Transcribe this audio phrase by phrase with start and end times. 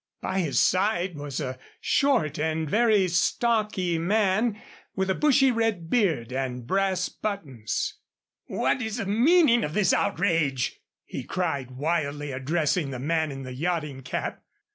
[0.19, 4.59] By his side was a short and very stocky man
[4.95, 7.99] with a bushy red beard and brass buttons.
[8.47, 13.53] "What is the meaning of this outrage?" he cried, wildly addressing the man in the
[13.53, 14.41] yachting cap.